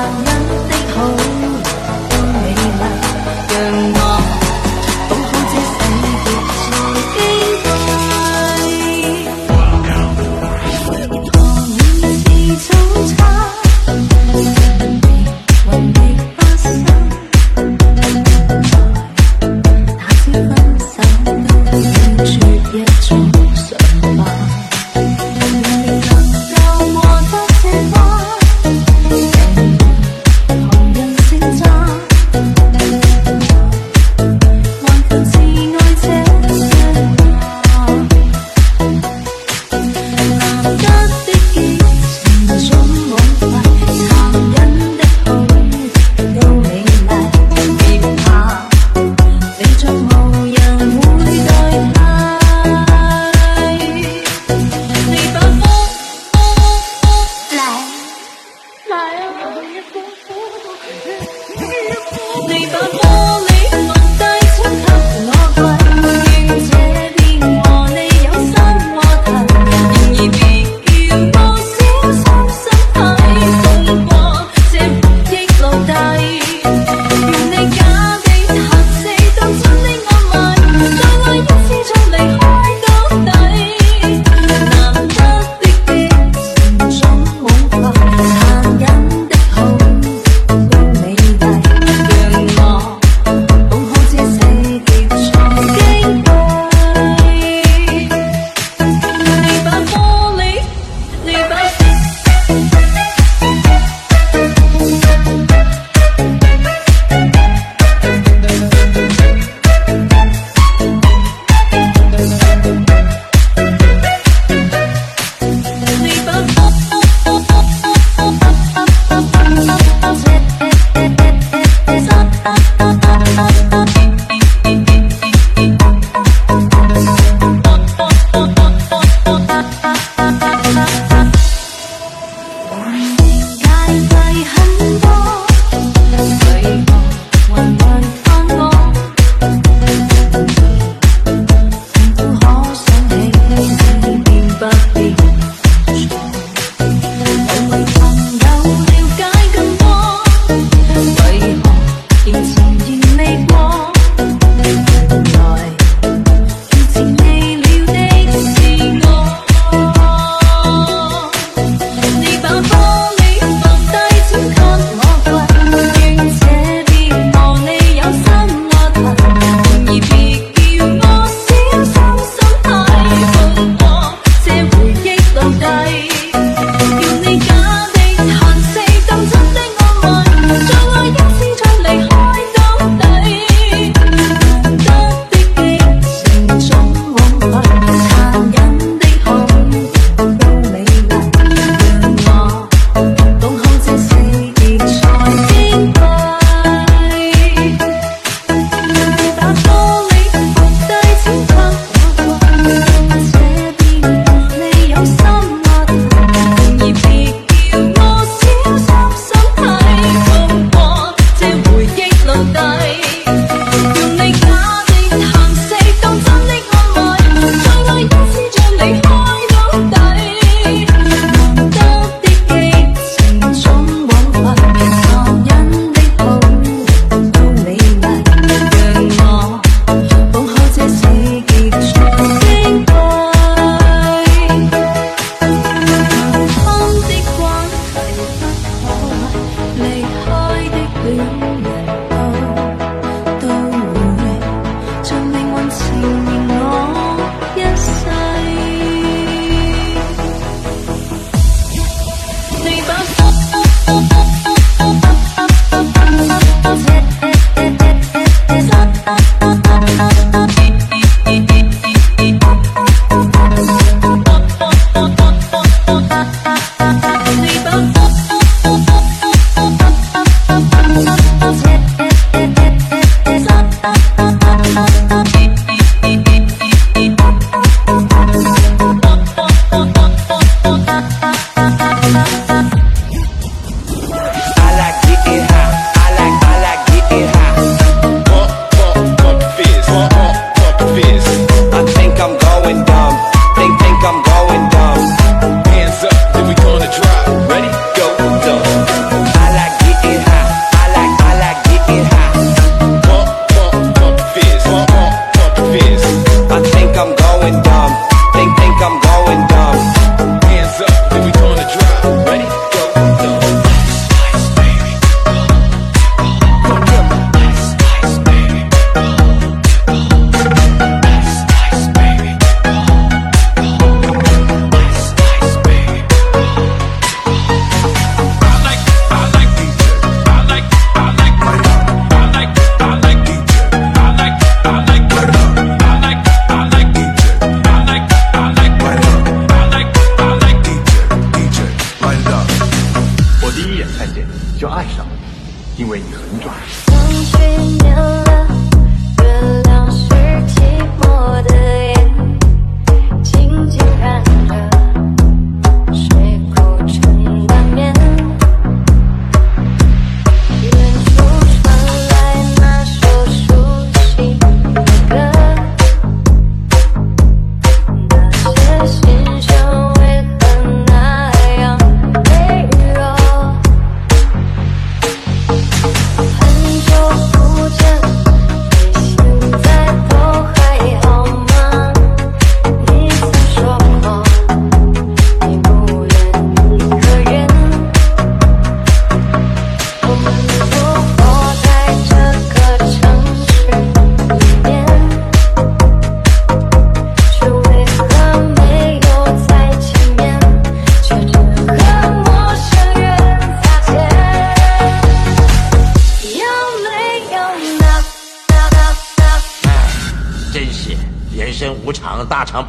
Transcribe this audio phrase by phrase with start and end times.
[0.00, 1.39] 男人的好。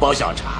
[0.02, 0.51] 包小茶。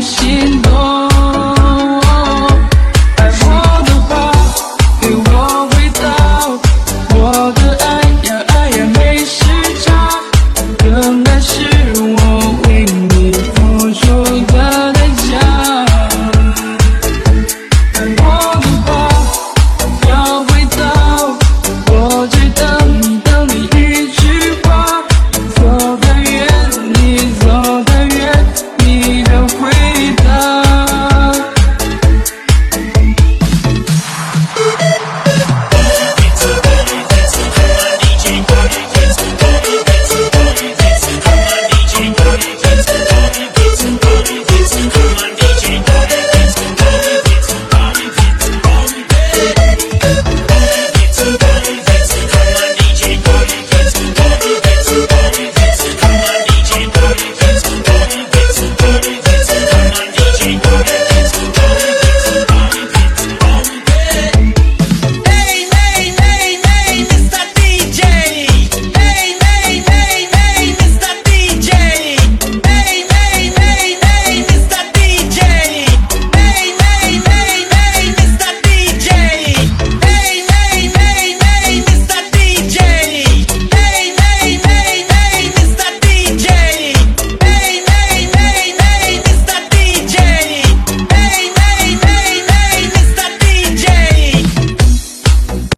[0.00, 0.39] X